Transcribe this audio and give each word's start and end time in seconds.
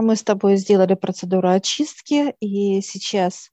А 0.00 0.02
мы 0.02 0.16
с 0.16 0.22
тобой 0.22 0.56
сделали 0.56 0.94
процедуру 0.94 1.50
очистки, 1.50 2.34
и 2.40 2.80
сейчас 2.80 3.50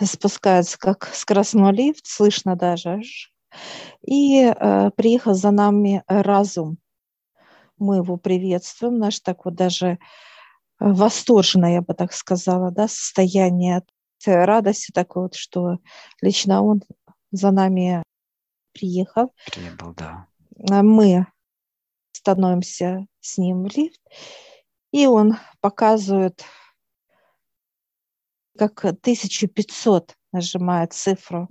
спускается 0.00 0.78
как 0.78 1.10
скоростной 1.12 1.72
лифт, 1.72 2.06
слышно 2.06 2.54
даже. 2.54 3.00
И 4.06 4.44
э, 4.44 4.90
приехал 4.92 5.34
за 5.34 5.50
нами 5.50 6.04
разум. 6.06 6.78
Мы 7.78 7.96
его 7.96 8.16
приветствуем, 8.16 8.98
наш 8.98 9.18
так 9.18 9.44
вот 9.44 9.56
даже 9.56 9.98
восторженное, 10.78 11.72
я 11.72 11.82
бы 11.82 11.94
так 11.94 12.12
сказала, 12.12 12.70
да, 12.70 12.86
состояние 12.86 13.82
радости 14.24 14.92
такой 14.92 15.24
вот, 15.24 15.34
что 15.34 15.78
лично 16.22 16.62
он 16.62 16.80
за 17.32 17.50
нами 17.50 18.04
приехал. 18.72 19.34
Прибыл, 19.52 19.94
да. 19.96 20.28
А 20.70 20.84
мы 20.84 21.26
становимся 22.12 23.04
с 23.18 23.36
ним 23.36 23.64
в 23.64 23.76
лифт, 23.76 24.00
и 24.92 25.06
он 25.06 25.36
показывает, 25.60 26.44
как 28.56 28.84
1500 28.84 30.16
нажимает 30.32 30.92
цифру. 30.92 31.48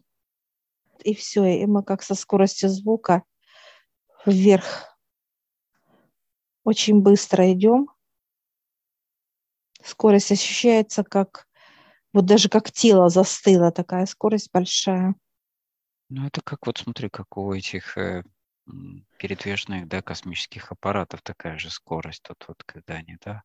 И 1.03 1.13
все, 1.13 1.45
и 1.45 1.65
мы 1.65 1.83
как 1.83 2.03
со 2.03 2.15
скоростью 2.15 2.69
звука 2.69 3.23
вверх. 4.25 4.97
Очень 6.63 7.01
быстро 7.01 7.51
идем. 7.53 7.87
Скорость 9.83 10.31
ощущается 10.31 11.03
как, 11.03 11.47
вот 12.11 12.25
даже 12.25 12.49
как 12.49 12.71
тело 12.71 13.09
застыло, 13.09 13.71
такая 13.71 14.05
скорость 14.05 14.49
большая. 14.51 15.15
Ну, 16.09 16.25
это 16.27 16.41
как 16.43 16.65
вот 16.65 16.77
смотри, 16.77 17.09
как 17.09 17.37
у 17.37 17.53
этих 17.53 17.97
э, 17.97 18.23
передвижных, 19.17 19.87
да, 19.87 20.01
космических 20.01 20.71
аппаратов 20.71 21.21
такая 21.21 21.57
же 21.57 21.69
скорость, 21.69 22.23
тут 22.23 22.43
вот 22.47 22.63
когда 22.63 22.95
они, 22.95 23.17
да, 23.23 23.43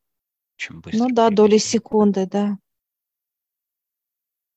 очень 0.57 0.81
быстро. 0.81 0.99
Ну 0.99 1.15
да, 1.15 1.31
доли 1.31 1.59
секунды, 1.59 2.27
да. 2.27 2.59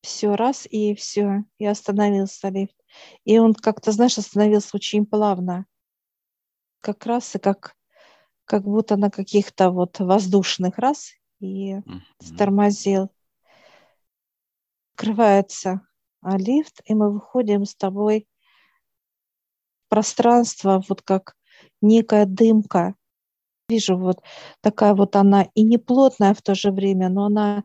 Все, 0.02 0.36
раз, 0.36 0.68
и 0.70 0.94
все, 0.94 1.46
и 1.58 1.66
остановился 1.66 2.50
лифт. 2.50 2.76
И 3.24 3.40
он 3.40 3.54
как-то, 3.54 3.92
знаешь, 3.92 4.18
остановился 4.18 4.70
очень 4.74 5.06
плавно. 5.06 5.66
Как 6.80 7.06
раз 7.06 7.36
и 7.36 7.40
как, 7.40 7.76
как 8.46 8.64
будто 8.64 8.98
на 8.98 9.10
каких-то 9.10 9.72
вот 9.72 10.00
воздушных 10.00 10.78
раз, 10.78 11.12
и 11.40 11.74
mm-hmm. 11.74 12.02
стормозил. 12.22 13.12
Открывается 14.94 15.82
а, 16.22 16.38
лифт, 16.38 16.82
и 16.86 16.94
мы 16.94 17.12
выходим 17.12 17.66
с 17.66 17.76
тобой 17.76 18.28
пространство, 19.90 20.84
вот 20.90 21.02
как 21.02 21.36
некая 21.82 22.26
дымка. 22.26 22.96
Вижу, 23.70 23.98
вот 23.98 24.22
такая 24.62 24.94
вот 24.94 25.16
она 25.16 25.48
и 25.56 25.64
не 25.64 25.78
плотная 25.78 26.34
в 26.34 26.42
то 26.42 26.56
же 26.56 26.72
время, 26.72 27.10
но 27.10 27.26
она 27.26 27.64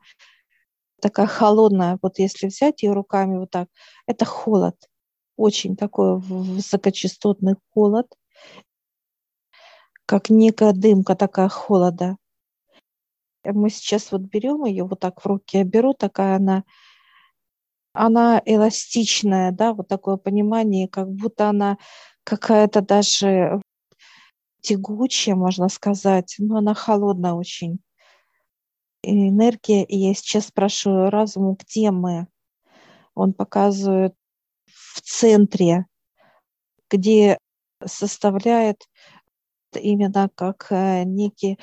такая 1.00 1.26
холодная. 1.26 1.98
Вот 2.02 2.18
если 2.18 2.46
взять 2.46 2.82
ее 2.82 2.92
руками 2.92 3.38
вот 3.38 3.50
так, 3.50 3.68
это 4.06 4.24
холод. 4.24 4.76
Очень 5.36 5.76
такой 5.76 6.18
высокочастотный 6.18 7.56
холод, 7.72 8.06
как 10.06 10.30
некая 10.30 10.72
дымка 10.72 11.14
такая 11.14 11.48
холода. 11.48 12.16
Мы 13.44 13.70
сейчас 13.70 14.12
вот 14.12 14.22
берем 14.22 14.64
ее 14.64 14.84
вот 14.84 15.00
так 15.00 15.22
в 15.22 15.26
руки, 15.26 15.56
я 15.56 15.64
беру, 15.64 15.94
такая 15.94 16.36
она 16.36 16.64
она 17.92 18.40
эластичная, 18.44 19.52
да, 19.52 19.72
вот 19.74 19.88
такое 19.88 20.16
понимание, 20.16 20.88
как 20.88 21.08
будто 21.10 21.48
она 21.48 21.78
какая-то 22.24 22.80
даже 22.82 23.60
тягучая, 24.62 25.34
можно 25.34 25.68
сказать, 25.68 26.36
но 26.38 26.58
она 26.58 26.74
холодная 26.74 27.32
очень. 27.32 27.80
Энергия, 29.02 29.82
и 29.84 29.96
я 29.96 30.14
сейчас 30.14 30.48
спрашиваю 30.48 31.10
разуму, 31.10 31.56
где 31.58 31.90
мы? 31.90 32.28
Он 33.14 33.32
показывает 33.32 34.14
в 34.66 35.00
центре, 35.00 35.86
где 36.90 37.38
составляет 37.84 38.84
именно 39.74 40.28
как 40.34 40.66
э, 40.70 41.04
некий 41.04 41.58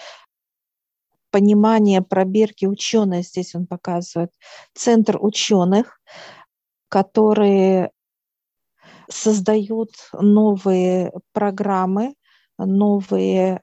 понимание 1.37 2.01
пробирки 2.01 2.65
ученых 2.65 3.23
здесь 3.23 3.53
он 3.53 3.67
показывает. 3.67 4.31
Центр 4.73 5.19
ученых, 5.21 6.01
которые 6.89 7.91
создают 9.07 9.91
новые 10.13 11.11
программы, 11.33 12.15
новые 12.57 13.61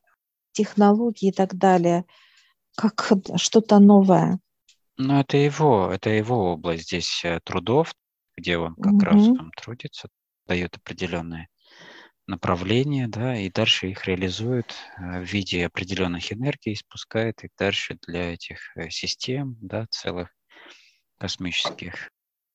технологии 0.53 1.31
и 1.31 1.33
так 1.33 1.57
далее, 1.57 2.05
как 2.77 3.11
что-то 3.39 3.81
новое. 3.81 4.39
Ну, 4.97 5.19
это 5.19 5.37
его, 5.37 5.91
это 5.93 6.11
его 6.11 6.53
область 6.53 6.85
здесь 6.85 7.25
э, 7.25 7.41
трудов, 7.43 7.93
где 8.37 8.57
он 8.57 8.77
как 8.77 8.93
mm-hmm. 8.93 9.05
раз 9.05 9.25
там 9.37 9.51
трудится, 9.61 10.09
дает 10.47 10.77
определенные 10.77 11.49
направления, 12.27 13.07
да, 13.09 13.37
и 13.37 13.51
дальше 13.51 13.89
их 13.89 14.07
реализует 14.07 14.75
э, 14.97 15.21
в 15.21 15.25
виде 15.25 15.67
определенных 15.67 16.33
энергий, 16.33 16.77
спускает 16.77 17.45
их 17.45 17.51
дальше 17.59 17.99
для 18.07 18.33
этих 18.33 18.77
э, 18.77 18.91
систем, 18.91 19.57
да, 19.61 19.87
целых 19.91 20.31
космических 21.19 22.11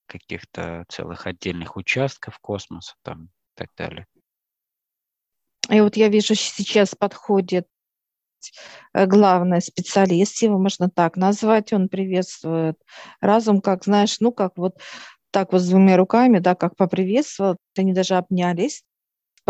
каких-то 0.08 0.86
целых 0.90 1.28
отдельных 1.28 1.78
участков 1.78 2.40
космоса 2.40 2.96
там 3.04 3.26
и 3.26 3.30
так 3.56 3.70
далее. 3.78 4.08
И 5.70 5.80
вот 5.82 5.96
я 5.98 6.10
вижу, 6.10 6.34
сейчас 6.34 6.96
подходит 6.96 7.68
э, 8.94 9.06
главный 9.06 9.62
специалист, 9.62 10.42
его 10.42 10.58
можно 10.58 10.90
так 10.90 11.16
назвать, 11.16 11.74
он 11.74 11.90
приветствует 11.90 12.78
разум, 13.22 13.62
как, 13.62 13.84
знаешь, 13.84 14.20
ну, 14.20 14.32
как 14.32 14.58
вот 14.58 14.80
так 15.32 15.54
вот 15.54 15.62
с 15.62 15.70
двумя 15.70 15.96
руками, 15.96 16.40
да, 16.40 16.56
как 16.56 16.76
поприветствовал, 16.76 17.58
они 17.78 17.94
даже 17.94 18.16
обнялись, 18.16 18.84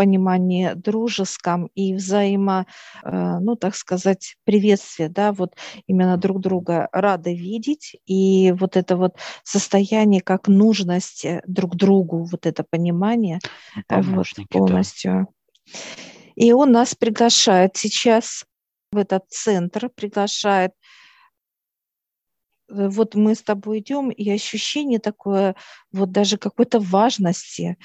понимании 0.00 0.72
дружеском 0.72 1.66
и 1.74 1.94
взаимо, 1.94 2.64
э, 3.04 3.38
ну, 3.40 3.54
так 3.54 3.74
сказать, 3.74 4.36
приветствие, 4.44 5.10
да, 5.10 5.32
вот 5.32 5.56
именно 5.86 6.16
друг 6.16 6.40
друга 6.40 6.88
рады 6.90 7.34
видеть, 7.34 7.96
и 8.06 8.52
вот 8.52 8.78
это 8.78 8.96
вот 8.96 9.18
состояние 9.44 10.22
как 10.22 10.48
нужность 10.48 11.26
э, 11.26 11.42
друг 11.46 11.76
другу, 11.76 12.24
вот 12.24 12.46
это 12.46 12.64
понимание 12.64 13.40
э, 13.90 14.00
вот, 14.00 14.26
полностью. 14.48 15.26
Да. 15.66 15.72
И 16.34 16.54
он 16.54 16.72
нас 16.72 16.94
приглашает 16.94 17.76
сейчас 17.76 18.46
в 18.92 18.96
этот 18.96 19.24
центр, 19.28 19.90
приглашает 19.94 20.72
вот 22.70 23.14
мы 23.14 23.34
с 23.34 23.42
тобой 23.42 23.80
идем, 23.80 24.10
и 24.10 24.30
ощущение 24.30 24.98
такое, 24.98 25.56
вот 25.92 26.12
даже 26.12 26.38
какой-то 26.38 26.78
важности, 26.80 27.76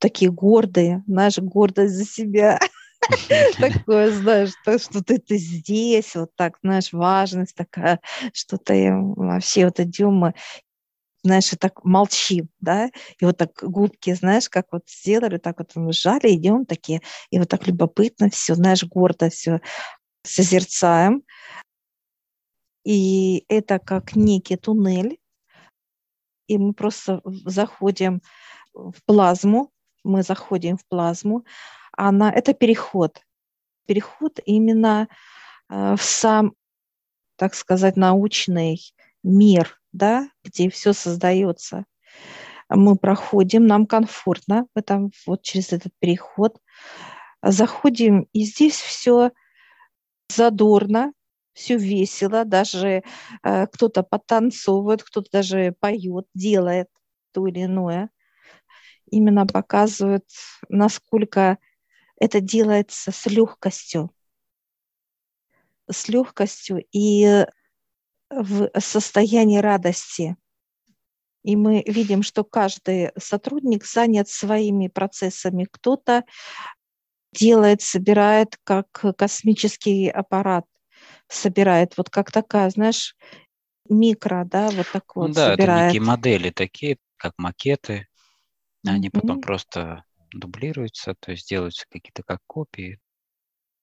такие 0.00 0.30
гордые, 0.32 1.04
знаешь, 1.06 1.38
гордость 1.38 1.94
за 1.94 2.04
себя. 2.04 2.58
Такое, 3.60 4.10
знаешь, 4.10 4.50
что 4.82 5.02
ты 5.02 5.18
ты 5.18 5.36
здесь, 5.36 6.14
вот 6.14 6.30
так, 6.36 6.58
знаешь, 6.62 6.92
важность 6.92 7.54
такая, 7.54 8.00
что 8.32 8.58
ты 8.58 8.92
вообще 8.92 9.66
вот 9.66 9.80
идем 9.80 10.32
знаешь, 11.22 11.52
и 11.52 11.56
так 11.56 11.84
молчим, 11.84 12.48
да, 12.60 12.90
и 13.18 13.24
вот 13.26 13.36
так 13.36 13.50
губки, 13.62 14.14
знаешь, 14.14 14.48
как 14.48 14.66
вот 14.72 14.84
сделали, 14.88 15.36
так 15.36 15.58
вот 15.58 15.72
мы 15.74 15.92
сжали, 15.92 16.34
идем 16.34 16.64
такие, 16.64 17.02
и 17.30 17.38
вот 17.38 17.48
так 17.48 17.66
любопытно 17.66 18.30
все, 18.30 18.54
знаешь, 18.54 18.84
гордо 18.84 19.28
все 19.28 19.60
созерцаем. 20.24 21.22
И 22.84 23.44
это 23.48 23.78
как 23.78 24.16
некий 24.16 24.56
туннель, 24.56 25.18
и 26.48 26.58
мы 26.58 26.72
просто 26.72 27.20
заходим 27.44 28.22
в 28.74 28.94
плазму, 29.04 29.70
мы 30.04 30.22
заходим 30.22 30.76
в 30.76 30.86
плазму, 30.86 31.44
она, 31.92 32.30
это 32.30 32.54
переход. 32.54 33.20
Переход 33.86 34.38
именно 34.44 35.08
э, 35.68 35.96
в 35.96 36.02
сам, 36.02 36.54
так 37.36 37.54
сказать, 37.54 37.96
научный 37.96 38.80
мир, 39.22 39.78
да, 39.92 40.28
где 40.44 40.70
все 40.70 40.92
создается. 40.92 41.84
Мы 42.68 42.96
проходим, 42.96 43.66
нам 43.66 43.86
комфортно 43.86 44.66
в 44.74 44.78
этом, 44.78 45.10
вот 45.26 45.42
через 45.42 45.72
этот 45.72 45.92
переход. 45.98 46.58
Заходим, 47.42 48.28
и 48.32 48.44
здесь 48.44 48.76
все 48.76 49.32
задорно, 50.28 51.12
все 51.52 51.76
весело, 51.76 52.44
даже 52.44 53.02
э, 53.42 53.66
кто-то 53.66 54.02
потанцовывает, 54.02 55.02
кто-то 55.02 55.28
даже 55.32 55.74
поет, 55.80 56.26
делает 56.34 56.88
то 57.32 57.46
или 57.46 57.64
иное 57.64 58.10
именно 59.10 59.46
показывают, 59.46 60.24
насколько 60.68 61.58
это 62.18 62.40
делается 62.40 63.12
с 63.12 63.26
легкостью. 63.26 64.10
С 65.90 66.08
легкостью 66.08 66.84
и 66.92 67.46
в 68.30 68.70
состоянии 68.78 69.58
радости. 69.58 70.36
И 71.42 71.56
мы 71.56 71.82
видим, 71.86 72.22
что 72.22 72.44
каждый 72.44 73.10
сотрудник 73.18 73.86
занят 73.86 74.28
своими 74.28 74.88
процессами. 74.88 75.66
Кто-то 75.70 76.24
делает, 77.32 77.80
собирает 77.80 78.58
как 78.64 78.88
космический 79.16 80.08
аппарат, 80.10 80.66
собирает, 81.28 81.96
вот 81.96 82.10
как 82.10 82.30
такая, 82.30 82.68
знаешь, 82.70 83.16
микро, 83.88 84.44
да, 84.44 84.68
вот 84.70 84.86
так 84.92 85.16
вот 85.16 85.32
да, 85.32 85.52
собирает. 85.52 85.80
это 85.80 85.86
некие 85.86 86.02
модели 86.02 86.50
такие, 86.50 86.98
как 87.16 87.34
макеты. 87.38 88.06
Они 88.86 89.08
mm-hmm. 89.08 89.20
потом 89.20 89.40
просто 89.40 90.04
дублируются, 90.32 91.14
то 91.18 91.32
есть 91.32 91.48
делаются 91.48 91.86
какие-то 91.90 92.22
как 92.22 92.40
копии. 92.46 92.98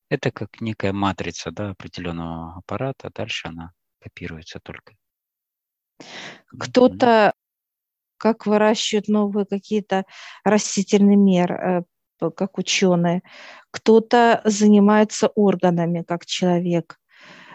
Это 0.10 0.32
как 0.32 0.62
некая 0.62 0.94
матрица 0.94 1.52
да, 1.52 1.72
определенного 1.72 2.58
аппарата, 2.58 3.12
дальше 3.14 3.50
она 3.50 3.74
копируется 4.00 4.60
только. 4.60 4.96
Кто-то 6.58 7.34
как 8.18 8.46
выращивают 8.46 9.08
новые 9.08 9.46
какие-то 9.46 10.06
растительные 10.44 11.18
меры, 11.18 11.86
э, 12.22 12.30
как 12.32 12.58
ученые. 12.58 13.22
Кто-то 13.72 14.42
занимается 14.44 15.28
органами, 15.28 16.04
как 16.04 16.26
человек. 16.26 17.00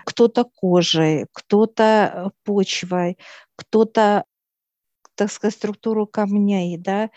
Кто-то 0.04 0.44
кожей, 0.44 1.26
кто-то 1.32 1.82
э, 2.14 2.30
почвой, 2.44 3.18
кто-то, 3.56 4.24
так 5.22 5.32
сказать, 5.32 5.54
структуру 5.54 6.06
камней, 6.06 6.76
да, 6.78 7.10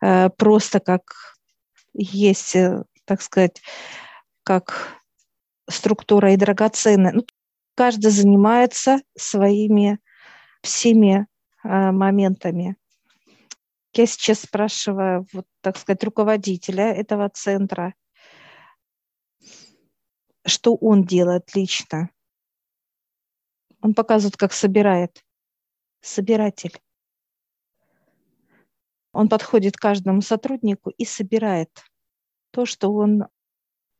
э, 0.00 0.30
просто 0.30 0.80
как 0.80 1.02
есть, 1.94 2.56
так 3.04 3.22
сказать, 3.22 3.62
как 4.44 5.00
структура 5.68 6.32
и 6.32 6.36
драгоценная. 6.36 7.12
Ну, 7.12 7.24
каждый 7.76 8.10
занимается 8.10 8.98
своими 9.16 10.00
всеми 10.62 11.26
моментами. 11.62 12.76
Я 13.94 14.06
сейчас 14.06 14.40
спрашиваю, 14.40 15.26
вот, 15.32 15.46
так 15.60 15.76
сказать, 15.76 16.02
руководителя 16.02 16.92
этого 16.92 17.28
центра, 17.28 17.94
что 20.44 20.74
он 20.74 21.04
делает 21.04 21.54
лично. 21.54 22.10
Он 23.80 23.94
показывает, 23.94 24.36
как 24.36 24.52
собирает. 24.52 25.24
Собиратель. 26.00 26.80
Он 29.12 29.28
подходит 29.28 29.76
к 29.76 29.80
каждому 29.80 30.22
сотруднику 30.22 30.90
и 30.90 31.04
собирает 31.04 31.70
то, 32.50 32.66
что 32.66 32.92
он 32.92 33.24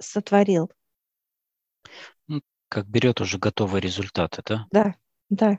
сотворил. 0.00 0.70
Ну, 2.26 2.42
как 2.68 2.86
берет 2.86 3.20
уже 3.20 3.38
готовые 3.38 3.80
результаты, 3.80 4.42
да? 4.44 4.66
Да, 4.70 4.94
да. 5.28 5.58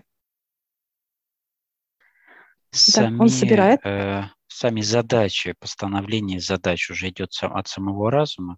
Сами, 2.71 3.17
да, 3.17 3.23
он 3.23 3.29
собирает. 3.29 3.85
Э, 3.85 4.29
сами 4.47 4.81
задачи, 4.81 5.53
постановление 5.53 6.39
задач 6.39 6.89
уже 6.89 7.09
идет 7.09 7.31
от 7.41 7.67
самого 7.67 8.09
разума. 8.09 8.57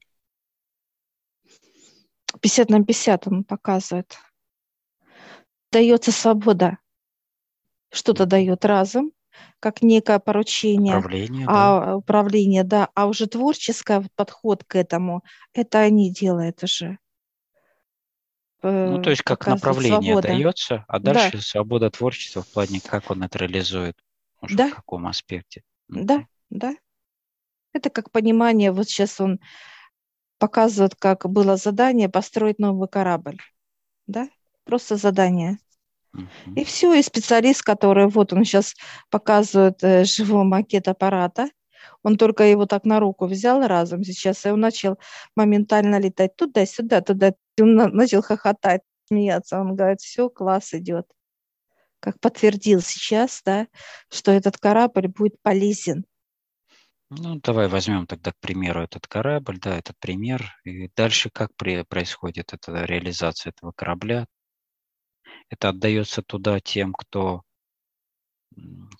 50 2.41 2.69
на 2.69 2.83
50 2.83 3.27
он 3.27 3.43
показывает. 3.43 4.17
Дается 5.71 6.13
свобода. 6.13 6.77
Что-то 7.91 8.25
дает 8.25 8.63
разум, 8.63 9.11
как 9.59 9.81
некое 9.81 10.19
поручение. 10.19 10.97
Управление, 10.97 11.45
а, 11.49 11.85
да. 11.85 11.95
Управление, 11.97 12.63
да. 12.63 12.89
А 12.93 13.07
уже 13.07 13.27
творческий 13.27 14.07
подход 14.15 14.63
к 14.63 14.75
этому, 14.75 15.23
это 15.53 15.79
они 15.79 16.11
делают 16.11 16.63
уже. 16.63 16.97
Ну, 18.61 19.01
то 19.01 19.11
есть 19.11 19.21
как 19.21 19.45
направление 19.45 20.13
свобода. 20.13 20.27
дается, 20.27 20.85
а 20.87 20.99
дальше 20.99 21.37
да. 21.37 21.41
свобода 21.41 21.91
творчества 21.91 22.41
в 22.41 22.47
плане, 22.47 22.81
как 22.81 23.11
он 23.11 23.21
это 23.21 23.37
реализует. 23.37 23.95
Может, 24.41 24.57
да. 24.57 24.69
в 24.69 24.75
каком 24.75 25.05
аспекте? 25.05 25.61
Да, 25.87 26.25
да. 26.49 26.75
Это 27.73 27.89
как 27.89 28.09
понимание, 28.11 28.71
вот 28.71 28.87
сейчас 28.87 29.21
он 29.21 29.39
показывает, 30.39 30.95
как 30.95 31.29
было 31.29 31.57
задание 31.57 32.09
построить 32.09 32.57
новый 32.57 32.87
корабль. 32.87 33.39
Да? 34.07 34.29
Просто 34.63 34.95
задание. 34.95 35.59
И 36.55 36.63
все, 36.63 36.93
и 36.93 37.01
специалист, 37.01 37.61
который, 37.61 38.07
вот 38.07 38.33
он 38.33 38.43
сейчас 38.43 38.75
показывает 39.09 39.83
э, 39.83 40.05
живой 40.05 40.43
макет 40.43 40.87
аппарата, 40.87 41.49
он 42.03 42.17
только 42.17 42.43
его 42.43 42.65
так 42.65 42.85
на 42.85 42.99
руку 42.99 43.25
взял 43.25 43.65
разом 43.67 44.03
сейчас, 44.03 44.45
и 44.45 44.49
он 44.49 44.59
начал 44.59 44.97
моментально 45.35 45.99
летать 45.99 46.35
туда-сюда, 46.35 47.01
туда. 47.01 47.33
Он 47.59 47.75
начал 47.75 48.21
хохотать, 48.21 48.81
смеяться. 49.07 49.59
Он 49.59 49.75
говорит, 49.75 50.01
все, 50.01 50.29
класс 50.29 50.73
идет 50.73 51.05
как 52.05 52.19
подтвердил 52.19 52.81
сейчас, 52.81 53.41
да, 53.43 53.67
что 54.11 54.31
этот 54.31 54.57
корабль 54.57 55.07
будет 55.07 55.41
полезен. 55.41 56.05
Ну, 57.09 57.39
давай 57.41 57.67
возьмем 57.67 58.05
тогда, 58.05 58.31
к 58.31 58.39
примеру, 58.39 58.83
этот 58.83 59.07
корабль, 59.07 59.59
да, 59.59 59.77
этот 59.77 59.97
пример. 59.99 60.53
И 60.65 60.89
дальше 60.95 61.31
как 61.31 61.55
при, 61.55 61.83
происходит 61.83 62.53
эта 62.53 62.85
реализация 62.85 63.51
этого 63.51 63.71
корабля? 63.75 64.25
Это 65.49 65.69
отдается 65.69 66.21
туда 66.21 66.59
тем, 66.59 66.93
кто 66.93 67.43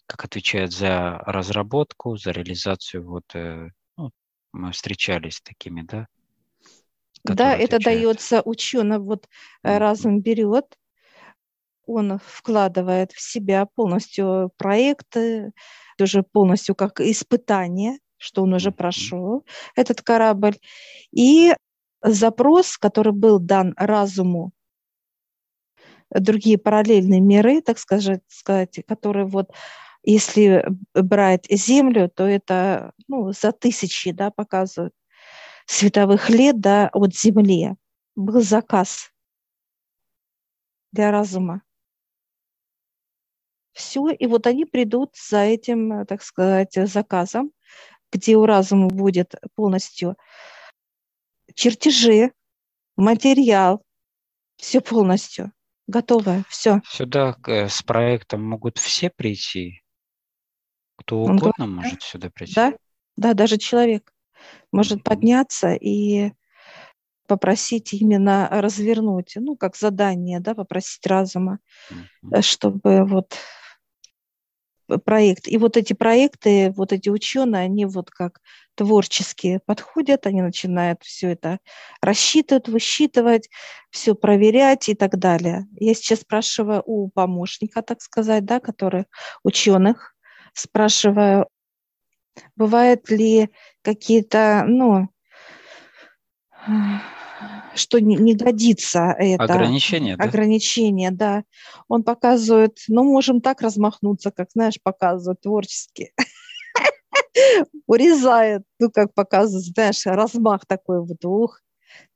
как 0.06 0.25
отвечает 0.25 0.71
за 0.71 1.19
разработку, 1.25 2.18
за 2.18 2.31
реализацию. 2.31 3.07
Вот 3.07 3.24
э, 3.33 3.69
ну, 3.97 4.12
мы 4.51 4.71
встречались 4.71 5.36
с 5.36 5.42
такими, 5.42 5.81
да? 5.81 6.07
Да, 7.24 7.56
это 7.56 7.80
дается 7.80 8.42
ученым. 8.44 9.03
Вот 9.06 9.25
mm-hmm. 9.63 9.77
разум 9.77 10.21
берет, 10.21 10.77
он 11.88 12.19
вкладывает 12.24 13.12
в 13.12 13.21
себя 13.21 13.65
полностью 13.65 14.51
проекты, 14.57 15.51
уже 16.00 16.24
полностью 16.24 16.75
как 16.75 17.00
испытание, 17.00 18.00
что 18.18 18.44
он 18.44 18.53
уже 18.53 18.71
прошел, 18.71 19.45
этот 19.75 20.01
корабль. 20.01 20.57
И 21.12 21.53
запрос, 22.01 22.77
который 22.77 23.13
был 23.13 23.39
дан 23.39 23.74
разуму, 23.77 24.51
другие 26.19 26.57
параллельные 26.57 27.21
миры, 27.21 27.62
так 27.62 27.77
сказать, 27.79 28.21
сказать 28.27 28.79
которые 28.88 29.25
вот 29.25 29.51
если 30.03 30.65
брать 30.94 31.47
Землю, 31.50 32.09
то 32.09 32.25
это 32.25 32.94
ну, 33.07 33.31
за 33.31 33.51
тысячи 33.51 34.12
да, 34.12 34.29
показывают 34.31 34.94
световых 35.65 36.29
лет 36.29 36.59
да, 36.59 36.89
от 36.94 37.15
Земли. 37.15 37.75
Был 38.15 38.41
заказ 38.41 39.12
для 40.91 41.12
разума 41.12 41.63
все, 43.75 44.09
и 44.09 44.25
вот 44.25 44.47
они 44.47 44.65
придут 44.65 45.15
за 45.15 45.39
этим, 45.39 46.06
так 46.06 46.23
сказать, 46.23 46.73
заказом, 46.88 47.51
где 48.12 48.38
у 48.38 48.45
разума 48.45 48.88
будет 48.88 49.35
полностью 49.56 50.15
чертежи, 51.53 52.31
материал, 52.95 53.83
все 54.56 54.79
полностью 54.79 55.51
готовое, 55.88 56.44
все. 56.50 56.82
Сюда 56.88 57.36
э, 57.48 57.68
с 57.70 57.82
проектом 57.82 58.44
могут 58.44 58.77
все 58.77 59.10
прийти? 59.10 59.82
Кто 60.98 61.24
Он 61.24 61.38
угодно 61.38 61.65
говорит, 61.65 61.75
может 61.75 62.01
сюда 62.01 62.30
прийти? 62.30 62.56
Да, 62.56 62.74
да, 63.18 63.34
даже 63.34 63.58
человек 63.58 64.13
может 64.72 65.04
подняться 65.04 65.74
и 65.74 66.32
попросить 67.27 67.94
именно 67.94 68.48
развернуть, 68.51 69.34
ну, 69.36 69.56
как 69.56 69.75
задание, 69.75 70.39
да, 70.39 70.54
попросить 70.54 71.06
разума, 71.08 71.60
mm-hmm. 71.92 72.42
чтобы 72.42 73.06
вот 73.06 73.36
проект. 75.06 75.48
И 75.48 75.58
вот 75.58 75.77
эти 75.77 75.94
проекты, 75.94 76.72
вот 76.75 76.94
эти 76.94 77.10
ученые, 77.10 77.63
они 77.63 77.86
вот 77.86 78.12
как 78.12 78.39
творческие 78.75 79.60
подходят, 79.65 80.25
они 80.27 80.42
начинают 80.42 81.01
все 81.04 81.32
это 81.32 81.60
рассчитывать, 82.01 82.68
высчитывать, 82.68 83.50
все 83.89 84.15
проверять 84.15 84.89
и 84.89 84.96
так 84.96 85.18
далее. 85.18 85.65
Я 85.80 85.94
сейчас 85.94 86.22
спрашиваю 86.22 86.84
у 86.86 87.10
помощника, 87.10 87.82
так 87.82 88.01
сказать, 88.01 88.46
да, 88.46 88.60
который 88.60 89.06
ученых, 89.44 90.15
спрашиваю, 90.54 91.48
бывают 92.56 93.10
ли 93.10 93.50
какие-то, 93.82 94.65
ну, 94.68 95.10
что 97.77 98.00
не, 98.00 98.15
не 98.15 98.36
годится 98.36 99.15
это. 99.17 99.44
Ограничение, 99.44 100.17
да? 100.17 100.24
Ограничение, 100.24 101.12
да. 101.12 101.44
Он 101.88 102.03
показывает, 102.03 102.79
ну, 102.88 103.03
можем 103.03 103.41
так 103.41 103.62
размахнуться, 103.62 104.32
как, 104.32 104.51
знаешь, 104.51 104.82
показывает 104.82 105.41
творчески. 105.41 106.13
Урезает, 107.88 108.63
ну, 108.79 108.89
как 108.91 109.13
показывает, 109.13 109.65
знаешь, 109.65 110.05
размах 110.05 110.65
такой 110.65 111.05
вот, 111.05 111.24
ух. 111.25 111.62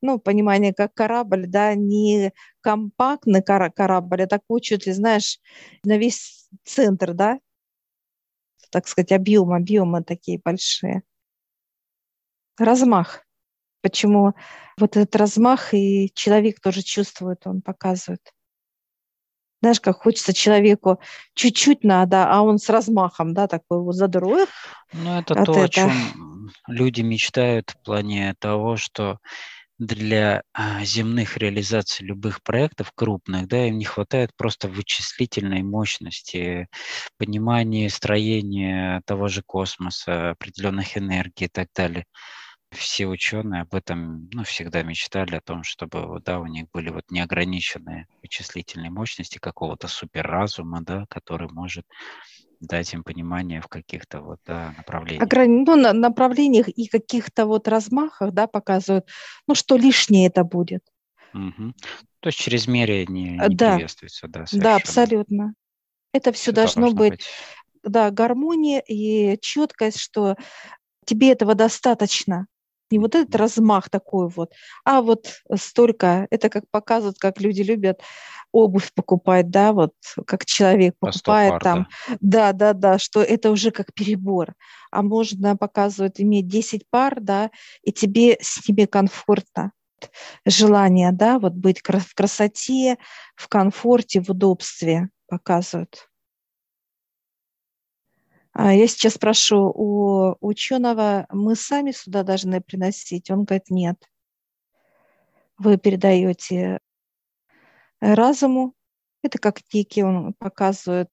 Ну, 0.01 0.19
понимание, 0.19 0.73
как 0.73 0.93
корабль, 0.93 1.45
да, 1.47 1.73
не 1.73 2.33
компактный 2.61 3.41
корабль, 3.41 4.23
а 4.23 4.27
такой 4.27 4.61
чуть 4.61 4.85
ли, 4.85 4.91
знаешь, 4.91 5.39
на 5.83 5.97
весь 5.97 6.49
центр, 6.65 7.13
да, 7.13 7.39
так 8.71 8.87
сказать, 8.87 9.11
объем, 9.11 9.53
объемы 9.53 10.03
такие 10.03 10.39
большие. 10.43 11.03
Размах. 12.57 13.25
Почему 13.81 14.33
вот 14.77 14.97
этот 14.97 15.15
размах 15.15 15.73
и 15.73 16.11
человек 16.13 16.59
тоже 16.59 16.81
чувствует, 16.81 17.45
он 17.45 17.61
показывает. 17.61 18.21
Знаешь, 19.61 19.81
как 19.81 19.97
хочется 19.97 20.33
человеку 20.33 21.01
чуть-чуть 21.33 21.83
надо, 21.83 22.25
а 22.29 22.41
он 22.41 22.59
с 22.59 22.69
размахом, 22.69 23.33
да, 23.33 23.47
такой 23.47 23.81
вот 23.81 23.95
задроет. 23.95 24.47
Ну, 24.93 25.19
это 25.19 25.35
то, 25.35 25.51
это. 25.51 25.63
о 25.63 25.67
чем 25.67 25.91
люди 26.67 27.01
мечтают 27.01 27.71
в 27.71 27.83
плане 27.83 28.35
того, 28.39 28.77
что 28.77 29.19
для 29.77 30.43
а, 30.53 30.83
земных 30.83 31.37
реализаций 31.37 32.05
любых 32.05 32.43
проектов 32.43 32.91
крупных, 32.93 33.47
да, 33.47 33.65
им 33.67 33.77
не 33.77 33.85
хватает 33.85 34.31
просто 34.35 34.67
вычислительной 34.67 35.63
мощности, 35.63 36.67
понимания 37.17 37.89
строения 37.89 39.01
того 39.05 39.29
же 39.29 39.41
космоса, 39.41 40.31
определенных 40.31 40.97
энергий 40.97 41.45
и 41.45 41.49
так 41.49 41.69
далее. 41.73 42.05
Все 42.71 43.07
ученые 43.07 43.63
об 43.63 43.73
этом 43.73 44.29
ну, 44.31 44.43
всегда 44.43 44.83
мечтали, 44.83 45.35
о 45.35 45.41
том, 45.41 45.63
чтобы 45.63 46.21
да, 46.23 46.39
у 46.39 46.45
них 46.45 46.69
были 46.71 46.89
вот 46.89 47.09
неограниченные 47.09 48.07
вычислительные 48.21 48.91
мощности 48.91 49.39
какого-то 49.39 49.87
суперразума, 49.87 50.81
да, 50.81 51.05
который 51.09 51.49
может 51.49 51.85
дать 52.59 52.93
им 52.93 53.03
понимание 53.03 53.61
в 53.61 53.67
каких-то 53.67 54.21
вот 54.21 54.39
да, 54.45 54.73
направлениях. 54.77 55.23
Ограни... 55.23 55.63
Ну, 55.65 55.75
на 55.75 55.93
направлениях 55.93 56.67
и 56.67 56.87
каких-то 56.87 57.45
вот 57.45 57.67
размахах, 57.67 58.33
да, 58.33 58.47
показывают, 58.47 59.07
ну, 59.47 59.55
что 59.55 59.77
лишнее 59.77 60.27
это 60.27 60.43
будет. 60.43 60.83
Угу. 61.33 61.73
То 62.19 62.27
есть 62.27 62.37
чрезмерие 62.37 63.05
не, 63.05 63.37
не 63.37 63.55
да. 63.55 63.75
приветствуется, 63.75 64.27
да, 64.27 64.45
совершенно. 64.45 64.63
Да, 64.63 64.75
абсолютно. 64.75 65.53
Это 66.13 66.31
все, 66.31 66.43
все 66.43 66.51
должно, 66.51 66.81
должно 66.81 66.97
быть, 66.97 67.11
быть, 67.11 67.27
да, 67.83 68.11
гармония 68.11 68.79
и 68.79 69.37
четкость, 69.39 69.99
что 69.99 70.35
тебе 71.05 71.31
этого 71.31 71.55
достаточно. 71.55 72.47
Не 72.91 72.99
вот 72.99 73.15
этот 73.15 73.35
размах 73.35 73.89
такой 73.89 74.29
вот, 74.29 74.53
а 74.83 75.01
вот 75.01 75.41
столько, 75.55 76.27
это 76.31 76.49
как 76.49 76.63
показывают, 76.71 77.17
как 77.19 77.39
люди 77.39 77.61
любят 77.61 78.01
обувь 78.51 78.91
покупать, 78.93 79.49
да, 79.49 79.73
вот 79.73 79.93
как 80.25 80.45
человек 80.45 80.95
покупает 80.99 81.51
пар, 81.51 81.63
там, 81.63 81.87
да. 82.07 82.17
да, 82.19 82.53
да, 82.53 82.73
да, 82.73 82.97
что 82.99 83.21
это 83.21 83.51
уже 83.51 83.71
как 83.71 83.93
перебор. 83.93 84.53
А 84.91 85.03
можно 85.03 85.55
показывать 85.55 86.19
иметь 86.19 86.47
10 86.47 86.89
пар, 86.89 87.17
да, 87.19 87.51
и 87.83 87.91
тебе 87.91 88.37
с 88.41 88.67
ними 88.67 88.85
комфортно. 88.85 89.71
Желание, 90.45 91.11
да, 91.11 91.39
вот 91.39 91.53
быть 91.53 91.81
в 91.81 92.15
красоте, 92.15 92.97
в 93.35 93.47
комфорте, 93.49 94.21
в 94.21 94.29
удобстве 94.29 95.09
показывают. 95.27 96.08
А 98.61 98.73
я 98.73 98.87
сейчас 98.89 99.13
спрошу 99.13 99.71
у 99.73 100.35
ученого, 100.41 101.27
мы 101.29 101.55
сами 101.55 101.91
сюда 101.91 102.23
должны 102.23 102.59
приносить? 102.59 103.31
Он 103.31 103.45
говорит, 103.45 103.69
нет. 103.69 103.95
Вы 105.57 105.77
передаете 105.77 106.79
разуму. 108.01 108.73
Это 109.23 109.37
как 109.37 109.63
тики, 109.63 110.01
он 110.01 110.33
показывает. 110.33 111.07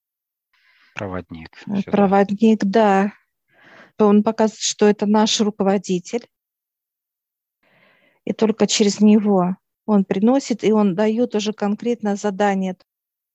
Проводник. 0.97 1.50
Э, 1.69 1.76
сюда. 1.76 1.93
Проводник, 1.93 2.65
да. 2.65 3.12
Он 3.97 4.25
показывает, 4.25 4.62
что 4.62 4.87
это 4.87 5.07
наш 5.07 5.41
руководитель. 5.41 6.26
И 8.25 8.33
только 8.33 8.67
через 8.67 8.99
него 8.99 9.55
он 9.85 10.05
приносит, 10.05 10.65
и 10.65 10.73
он 10.73 10.97
дает 10.97 11.37
уже 11.37 11.53
конкретное 11.53 12.17
задание 12.17 12.76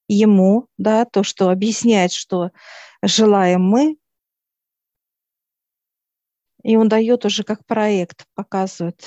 ему, 0.10 0.68
да, 0.78 1.06
то, 1.06 1.24
что 1.24 1.50
объясняет, 1.50 2.12
что 2.12 2.52
желаем 3.02 3.62
мы, 3.62 3.96
и 6.64 6.76
он 6.76 6.88
дает 6.88 7.26
уже 7.26 7.44
как 7.44 7.66
проект, 7.66 8.26
показывает. 8.36 9.04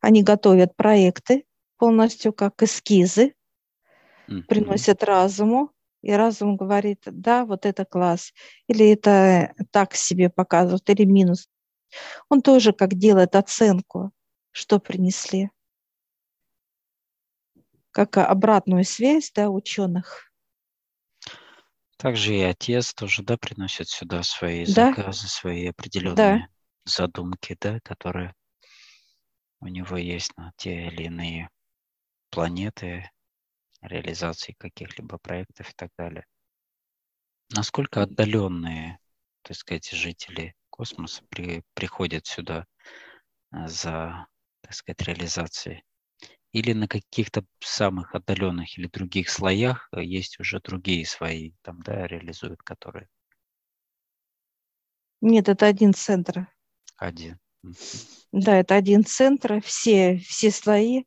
Они 0.00 0.22
готовят 0.22 0.76
проекты 0.76 1.44
полностью 1.78 2.32
как 2.32 2.62
эскизы, 2.62 3.34
mm-hmm. 4.28 4.42
приносят 4.42 5.02
разуму, 5.04 5.72
и 6.02 6.12
разум 6.12 6.56
говорит, 6.56 7.02
да, 7.06 7.44
вот 7.44 7.66
это 7.66 7.84
класс, 7.84 8.32
или 8.68 8.90
это 8.90 9.54
так 9.70 9.94
себе 9.94 10.30
показывают, 10.30 10.88
или 10.88 11.04
минус. 11.04 11.48
Он 12.28 12.42
тоже 12.42 12.72
как 12.72 12.94
делает 12.94 13.34
оценку, 13.34 14.12
что 14.52 14.78
принесли 14.78 15.50
как 17.96 18.18
обратную 18.18 18.84
связь 18.84 19.32
да, 19.34 19.48
ученых. 19.48 20.30
Также 21.96 22.34
и 22.34 22.42
отец 22.42 22.92
тоже, 22.92 23.22
да, 23.22 23.38
приносит 23.38 23.88
сюда 23.88 24.22
свои 24.22 24.66
да. 24.66 24.90
заказы, 24.90 25.28
свои 25.28 25.68
определенные 25.68 26.14
да. 26.14 26.48
задумки, 26.84 27.56
да, 27.58 27.80
которые 27.80 28.34
у 29.60 29.68
него 29.68 29.96
есть 29.96 30.36
на 30.36 30.52
те 30.56 30.88
или 30.88 31.04
иные 31.04 31.48
планеты, 32.30 33.10
реализации 33.80 34.54
каких-либо 34.58 35.18
проектов 35.18 35.70
и 35.70 35.74
так 35.74 35.90
далее. 35.96 36.26
Насколько 37.50 38.02
отдаленные, 38.02 38.98
так 39.42 39.56
сказать, 39.56 39.88
жители 39.90 40.54
космоса 40.70 41.22
при, 41.30 41.62
приходят 41.74 42.26
сюда 42.26 42.66
э, 43.52 43.68
за, 43.68 44.26
так 44.60 44.74
сказать, 44.74 45.02
реализацией 45.02 45.84
или 46.56 46.72
на 46.72 46.88
каких-то 46.88 47.44
самых 47.60 48.14
отдаленных 48.14 48.78
или 48.78 48.86
других 48.86 49.28
слоях 49.28 49.90
э, 49.92 50.02
есть 50.02 50.40
уже 50.40 50.58
другие 50.58 51.04
свои, 51.04 51.52
там, 51.60 51.82
да, 51.82 52.06
реализуют, 52.06 52.62
которые? 52.62 53.08
Нет, 55.20 55.50
это 55.50 55.66
один 55.66 55.92
центр. 55.92 56.48
Один. 56.96 57.38
Да, 58.32 58.56
это 58.56 58.74
один 58.74 59.04
центр, 59.04 59.60
все, 59.62 60.16
все 60.16 60.50
слои. 60.50 61.04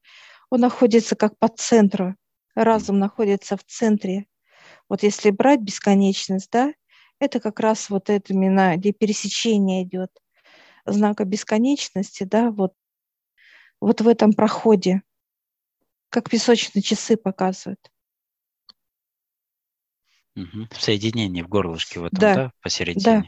Он 0.51 0.60
находится 0.60 1.15
как 1.15 1.36
по 1.39 1.48
центру. 1.48 2.15
Разум 2.53 2.98
mm. 2.98 3.00
находится 3.00 3.58
в 3.58 3.63
центре. 3.63 4.27
Вот 4.88 5.01
если 5.01 5.32
брать 5.32 5.62
бесконечность, 5.62 6.51
да, 6.51 6.72
это 7.18 7.39
как 7.39 7.60
раз 7.60 7.89
вот 7.89 8.12
это 8.12 8.34
именно, 8.34 8.77
где 8.77 8.91
пересечение 8.91 9.82
идет 9.82 10.12
знака 10.86 11.25
бесконечности, 11.25 12.24
да, 12.24 12.51
вот, 12.51 12.75
вот 13.82 14.01
в 14.01 14.08
этом 14.08 14.34
проходе 14.34 15.01
как 16.10 16.30
песочные 16.30 16.82
часы 16.82 17.18
показывают. 17.18 17.80
Угу. 20.36 20.68
В 20.72 20.82
соединении, 20.82 21.42
в 21.42 21.48
горлышке 21.48 22.00
в 22.00 22.06
этом, 22.06 22.20
да, 22.20 22.36
да 22.36 22.51
посередине. 22.62 23.04
Да. 23.04 23.24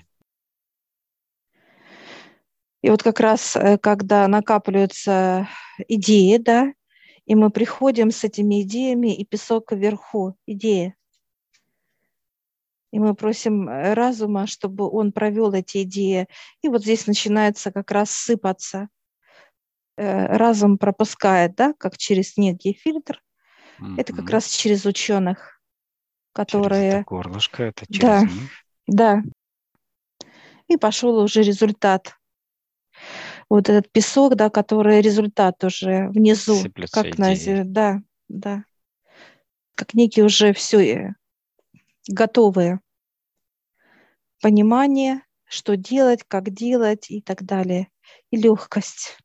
И 2.82 2.90
вот 2.90 3.04
как 3.04 3.20
раз, 3.20 3.56
э, 3.56 3.78
когда 3.78 4.28
накапливаются 4.28 5.48
идеи, 5.88 6.38
да, 6.38 6.74
и 7.26 7.36
мы 7.36 7.52
приходим 7.52 8.12
с 8.12 8.24
этими 8.24 8.64
идеями, 8.64 9.16
и 9.16 9.26
песок 9.26 9.72
вверху, 9.72 10.36
идеи. 10.48 10.96
И 12.92 13.00
мы 13.00 13.14
просим 13.14 13.70
э, 13.70 13.94
разума, 13.94 14.48
чтобы 14.48 14.90
он 14.90 15.12
провел 15.12 15.54
эти 15.54 15.84
идеи. 15.84 16.28
И 16.62 16.70
вот 16.70 16.82
здесь 16.82 17.08
начинается 17.08 17.72
как 17.72 17.92
раз 17.92 18.12
сыпаться– 18.12 18.90
разум 19.98 20.78
пропускает, 20.78 21.56
да, 21.56 21.74
как 21.78 21.98
через 21.98 22.38
некий 22.38 22.74
фильтр. 22.74 23.22
Mm-hmm. 23.80 23.96
Это 23.98 24.14
как 24.14 24.30
раз 24.30 24.48
через 24.48 24.86
ученых, 24.86 25.62
которые... 26.34 26.92
Через 26.92 27.02
это 27.02 27.10
горлышко, 27.10 27.64
это 27.64 27.86
через 27.88 28.02
да, 28.02 28.22
них? 28.22 28.52
Да. 28.88 29.24
И 30.68 30.78
пошел 30.78 31.18
уже 31.18 31.42
результат. 31.42 32.16
Вот 33.50 33.68
этот 33.68 33.92
песок, 33.92 34.36
да, 34.36 34.50
который 34.50 35.02
результат 35.02 35.62
уже 35.64 36.08
внизу, 36.10 36.56
Сыплются 36.56 37.04
как 37.04 37.18
на 37.18 37.36
земле, 37.36 37.64
да, 37.66 38.02
да, 38.30 38.64
как 39.76 39.94
некие 39.94 40.24
уже 40.24 40.54
все 40.54 40.94
э, 40.96 41.14
готовые 42.08 42.80
понимание, 44.42 45.22
что 45.46 45.76
делать, 45.76 46.24
как 46.28 46.50
делать 46.52 47.10
и 47.10 47.22
так 47.22 47.44
далее, 47.44 47.90
и 48.30 48.38
легкость. 48.38 49.18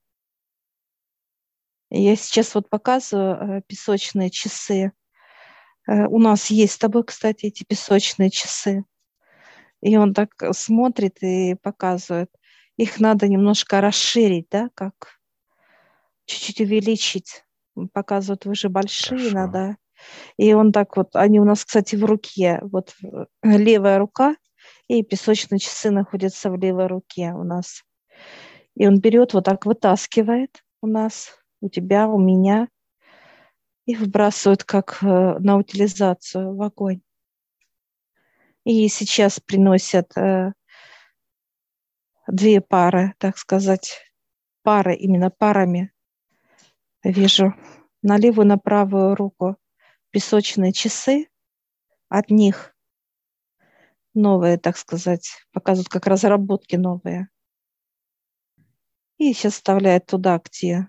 Я 1.91 2.17
сейчас 2.17 2.55
вот 2.55 2.69
показываю 2.69 3.59
э, 3.59 3.63
песочные 3.67 4.31
часы. 4.31 4.93
Э, 5.87 6.07
у 6.07 6.19
нас 6.19 6.51
есть 6.51 6.75
с 6.75 6.79
тобой, 6.79 7.05
кстати, 7.05 7.47
эти 7.47 7.65
песочные 7.65 8.31
часы. 8.31 8.85
И 9.81 9.97
он 9.97 10.15
так 10.15 10.31
смотрит 10.53 11.23
и 11.23 11.55
показывает. 11.55 12.31
Их 12.77 12.99
надо 12.99 13.29
немножко 13.29 13.81
расширить, 13.81 14.49
да, 14.51 14.69
как 14.75 15.21
чуть-чуть 16.27 16.61
увеличить. 16.61 17.45
Показывают, 17.93 18.47
вы 18.47 18.55
же 18.55 18.69
большие, 18.69 19.19
Хорошо. 19.19 19.35
надо. 19.35 19.77
И 20.37 20.53
он 20.55 20.73
так 20.73 20.97
вот, 20.97 21.15
они 21.15 21.41
у 21.41 21.45
нас, 21.45 21.65
кстати, 21.65 21.95
в 21.95 22.05
руке. 22.05 22.59
Вот 22.63 22.95
э, 23.03 23.27
левая 23.43 23.99
рука, 23.99 24.37
и 24.89 25.03
песочные 25.03 25.59
часы 25.59 25.91
находятся 25.91 26.51
в 26.51 26.57
левой 26.57 26.87
руке 26.89 27.33
у 27.33 27.45
нас. 27.45 27.85
И 28.75 28.87
он 28.87 29.01
берет, 29.01 29.35
вот 29.35 29.45
так 29.45 29.67
вытаскивает 29.67 30.63
у 30.83 30.87
нас 30.87 31.31
у 31.61 31.69
тебя, 31.69 32.09
у 32.09 32.19
меня, 32.19 32.69
их 33.87 34.01
выбрасывают 34.01 34.65
как 34.65 34.99
э, 35.03 35.07
на 35.39 35.57
утилизацию 35.57 36.55
в 36.55 36.63
огонь. 36.63 37.01
И 38.65 38.89
сейчас 38.89 39.39
приносят 39.39 40.17
э, 40.17 40.53
две 42.27 42.61
пары, 42.61 43.15
так 43.19 43.39
сказать, 43.39 44.13
пары, 44.63 44.97
именно 44.97 45.31
парами. 45.31 45.93
Вижу 47.05 47.55
на 48.03 48.19
левую, 48.19 48.47
на 48.49 48.59
правую 48.59 49.15
руку 49.15 49.57
песочные 50.11 50.73
часы. 50.73 51.29
От 52.09 52.31
них 52.31 52.77
новые, 54.15 54.59
так 54.59 54.77
сказать, 54.77 55.31
показывают 55.53 55.89
как 55.89 56.07
разработки 56.07 56.75
новые. 56.75 57.29
И 59.19 59.33
сейчас 59.33 59.55
вставляют 59.55 60.07
туда, 60.07 60.41
где 60.45 60.89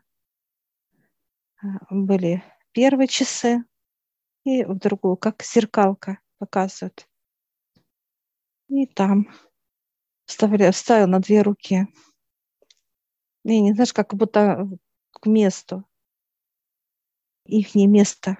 были 1.90 2.44
первые 2.72 3.08
часы, 3.08 3.64
и 4.44 4.64
в 4.64 4.76
другую, 4.76 5.18
как 5.18 5.44
зеркалка 5.44 6.20
показывают. 6.38 7.08
И 8.70 8.86
там 8.86 9.28
вставляю, 10.26 10.74
вставил 10.74 11.08
на 11.08 11.20
две 11.20 11.42
руки. 11.42 11.88
И 13.44 13.60
не 13.62 13.74
знаешь, 13.74 13.94
как 13.94 14.14
будто 14.14 14.68
к 15.12 15.26
месту. 15.26 15.86
Их 17.46 17.76
не 17.76 17.88
место. 17.88 18.38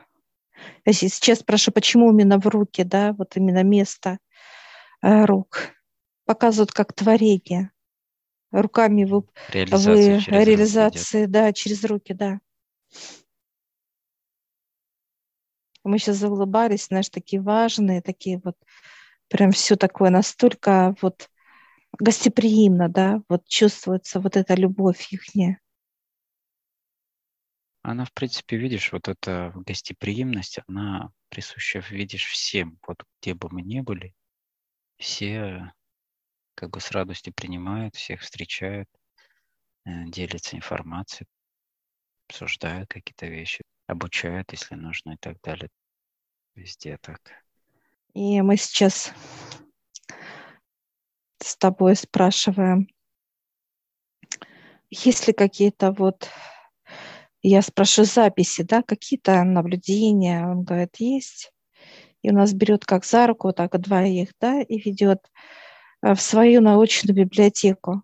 Я 0.86 0.94
сейчас 0.94 1.40
спрашиваю, 1.40 1.76
почему 1.76 2.12
именно 2.12 2.40
в 2.40 2.48
руки, 2.48 2.84
да, 2.84 3.14
вот 3.14 3.38
именно 3.38 3.64
место 3.64 4.20
э, 5.02 5.26
рук. 5.26 5.76
Показывают 6.26 6.72
как 6.72 6.94
творение. 6.94 7.72
Руками 8.52 9.06
вы, 9.06 9.24
реализация, 9.50 10.16
вы 10.16 10.22
через 10.22 10.48
реализации, 10.48 11.26
да, 11.26 11.54
через 11.54 11.84
руки, 11.84 12.14
да. 12.14 12.40
Мы 15.84 16.00
сейчас 16.00 16.18
заулыбались, 16.18 16.88
знаешь, 16.88 17.10
такие 17.10 17.42
важные, 17.42 18.02
такие 18.02 18.42
вот, 18.44 18.58
прям 19.30 19.52
все 19.52 19.76
такое 19.76 20.10
настолько 20.10 20.96
вот 21.02 21.30
гостеприимно, 22.00 22.90
да, 22.90 23.22
вот 23.30 23.48
чувствуется 23.48 24.20
вот 24.20 24.36
эта 24.36 24.56
любовь 24.56 25.08
ихняя. 25.12 25.60
Она, 27.82 28.04
в 28.04 28.12
принципе, 28.12 28.58
видишь, 28.58 28.92
вот 28.92 29.08
эта 29.08 29.54
гостеприимность, 29.56 30.60
она 30.68 31.12
присуща, 31.30 31.80
видишь, 31.90 32.26
всем, 32.26 32.78
вот 32.86 33.02
где 33.22 33.34
бы 33.34 33.48
мы 33.50 33.62
ни 33.62 33.80
были, 33.80 34.14
все 34.98 35.72
как 36.56 36.72
бы 36.72 36.82
с 36.82 36.92
радостью 36.92 37.34
принимают, 37.34 37.96
всех 37.96 38.22
встречают, 38.22 38.90
э, 39.86 40.06
делятся 40.08 40.58
информацией, 40.58 41.28
обсуждают 42.28 42.90
какие-то 42.90 43.28
вещи, 43.28 43.64
обучают, 43.88 44.52
если 44.52 44.76
нужно 44.76 45.14
и 45.14 45.18
так 45.18 45.38
далее. 45.42 45.70
Везде 46.56 46.98
так. 47.02 47.20
И 48.14 48.42
мы 48.42 48.58
сейчас 48.58 49.12
с 51.42 51.56
тобой 51.56 51.96
спрашиваем, 51.96 52.88
есть 54.90 55.28
ли 55.28 55.34
какие-то 55.34 55.92
вот, 55.92 56.30
я 57.42 57.62
спрашиваю 57.62 58.08
записи, 58.08 58.64
да, 58.64 58.82
какие-то 58.82 59.44
наблюдения, 59.44 60.48
он 60.48 60.64
говорит, 60.64 60.96
есть. 60.98 61.52
И 62.24 62.30
у 62.30 62.34
нас 62.34 62.54
берет 62.54 62.86
как 62.86 63.06
за 63.06 63.28
руку, 63.28 63.54
так 63.54 63.80
двоих, 63.80 64.34
да, 64.42 64.62
и 64.62 64.80
ведет 64.80 65.20
э, 66.02 66.16
в 66.16 66.22
свою 66.22 66.62
научную 66.62 67.16
библиотеку. 67.16 68.02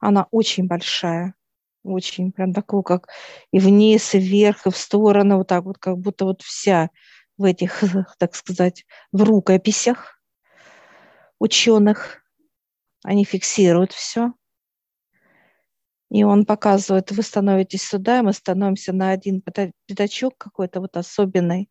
Она 0.00 0.26
очень 0.32 0.66
большая, 0.66 1.34
очень 1.84 2.32
прям 2.32 2.52
такую, 2.52 2.82
как 2.82 3.08
и 3.52 3.58
вниз, 3.58 4.14
и 4.14 4.18
вверх, 4.18 4.66
и 4.66 4.70
в 4.70 4.76
сторону, 4.76 5.38
вот 5.38 5.48
так 5.48 5.64
вот, 5.64 5.78
как 5.78 5.98
будто 5.98 6.24
вот 6.24 6.42
вся 6.42 6.90
в 7.36 7.44
этих, 7.44 7.82
так 8.18 8.34
сказать, 8.34 8.84
в 9.12 9.22
рукописях 9.22 10.20
ученых. 11.38 12.22
Они 13.04 13.24
фиксируют 13.24 13.92
все. 13.92 14.32
И 16.10 16.22
он 16.24 16.46
показывает, 16.46 17.10
вы 17.10 17.22
становитесь 17.22 17.82
сюда, 17.82 18.22
мы 18.22 18.32
становимся 18.32 18.92
на 18.92 19.10
один 19.10 19.42
пятачок 19.42 20.38
какой-то 20.38 20.80
вот 20.80 20.96
особенный. 20.96 21.68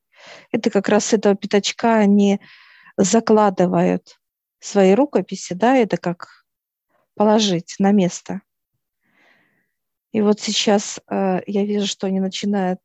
Это 0.51 0.69
как 0.69 0.89
раз 0.89 1.13
этого 1.13 1.35
пятачка 1.35 1.95
они 1.95 2.39
закладывают 2.97 4.19
свои 4.59 4.93
рукописи, 4.93 5.53
да, 5.53 5.75
это 5.75 5.97
как 5.97 6.45
положить 7.15 7.75
на 7.79 7.91
место. 7.91 8.41
И 10.13 10.21
вот 10.21 10.39
сейчас 10.39 11.01
э, 11.09 11.41
я 11.45 11.65
вижу, 11.65 11.87
что 11.87 12.07
они 12.07 12.21
начинают, 12.21 12.79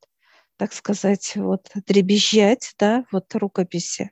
так 0.56 0.73
сказать, 0.73 1.35
вот 1.37 1.70
дребезжать, 1.87 2.75
да, 2.78 3.04
вот 3.12 3.32
рукописи 3.35 4.11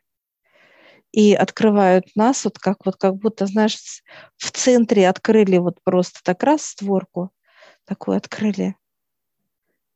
и 1.16 1.32
открывают 1.32 2.14
нас, 2.14 2.44
вот 2.44 2.58
как, 2.58 2.84
вот 2.84 2.96
как 2.96 3.16
будто, 3.16 3.46
знаешь, 3.46 4.02
в 4.36 4.50
центре 4.50 5.08
открыли 5.08 5.56
вот 5.56 5.82
просто 5.82 6.20
так 6.22 6.42
раз 6.42 6.66
створку, 6.66 7.30
такую 7.86 8.18
открыли. 8.18 8.76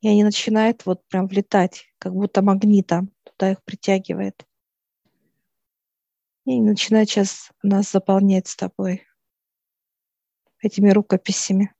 И 0.00 0.08
они 0.08 0.24
начинают 0.24 0.86
вот 0.86 1.06
прям 1.08 1.26
влетать, 1.26 1.84
как 1.98 2.14
будто 2.14 2.40
магнитом 2.40 3.12
туда 3.24 3.52
их 3.52 3.62
притягивает. 3.64 4.46
И 6.46 6.58
начинают 6.58 7.10
сейчас 7.10 7.50
нас 7.62 7.92
заполнять 7.92 8.48
с 8.48 8.56
тобой 8.56 9.06
этими 10.62 10.88
рукописями. 10.88 11.74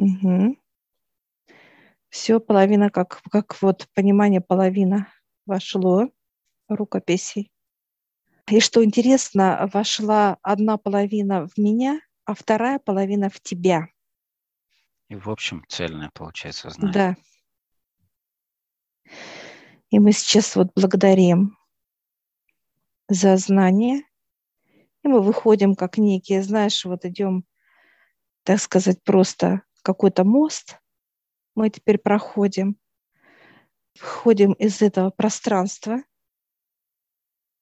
Угу. 0.00 0.56
Все, 2.08 2.40
половина, 2.40 2.90
как, 2.90 3.20
как 3.30 3.60
вот 3.60 3.86
понимание, 3.94 4.40
половина 4.40 5.12
вошло 5.44 6.08
рукописей. 6.68 7.52
И 8.48 8.60
что 8.60 8.82
интересно, 8.82 9.68
вошла 9.72 10.38
одна 10.42 10.78
половина 10.78 11.46
в 11.46 11.58
меня, 11.58 12.00
а 12.24 12.34
вторая 12.34 12.78
половина 12.78 13.28
в 13.28 13.40
тебя. 13.40 13.88
И 15.08 15.16
в 15.16 15.28
общем 15.28 15.64
цельное 15.68 16.10
получается 16.14 16.70
знание. 16.70 17.16
Да. 19.04 19.12
И 19.90 19.98
мы 19.98 20.12
сейчас 20.12 20.56
вот 20.56 20.72
благодарим 20.74 21.58
за 23.08 23.36
знание. 23.36 24.02
И 25.02 25.08
мы 25.08 25.20
выходим 25.20 25.74
как 25.74 25.98
некие, 25.98 26.42
знаешь, 26.42 26.84
вот 26.84 27.04
идем, 27.04 27.44
так 28.44 28.60
сказать, 28.60 29.02
просто 29.02 29.62
какой-то 29.82 30.24
мост. 30.24 30.78
Мы 31.54 31.70
теперь 31.70 31.98
проходим, 31.98 32.76
выходим 34.00 34.52
из 34.52 34.82
этого 34.82 35.10
пространства– 35.10 36.02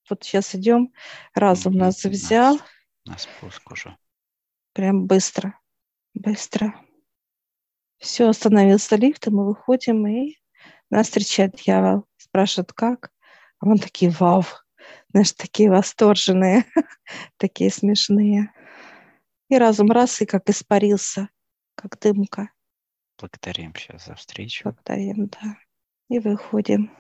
вот 0.08 0.24
сейчас 0.24 0.54
идем, 0.54 0.92
разум 1.34 1.74
нас 1.74 2.04
взял. 2.04 2.58
На 3.04 3.18
спуск 3.18 3.70
уже. 3.70 3.96
Прям 4.72 5.06
быстро, 5.06 5.58
быстро. 6.14 6.74
Все, 7.98 8.28
остановился 8.28 8.96
лифт, 8.96 9.26
и 9.26 9.30
мы 9.30 9.46
выходим, 9.46 10.06
и 10.06 10.36
нас 10.88 11.08
встречает 11.08 11.56
дьявол. 11.56 12.06
Спрашивает, 12.16 12.72
как? 12.72 13.10
А 13.58 13.66
мы 13.66 13.78
такие, 13.78 14.10
вау, 14.10 14.44
знаешь, 15.10 15.32
такие 15.32 15.68
восторженные, 15.68 16.64
такие 17.36 17.70
смешные. 17.70 18.52
И 19.50 19.58
разум 19.58 19.90
раз, 19.90 20.20
и 20.22 20.26
как 20.26 20.48
испарился, 20.48 21.28
как 21.78 21.98
дымка. 22.00 22.50
Благодарим 23.18 23.72
сейчас 23.76 24.06
за 24.06 24.14
встречу. 24.16 24.64
Благодарим, 24.64 25.28
да. 25.28 25.56
И 26.08 26.18
выходим. 26.18 26.90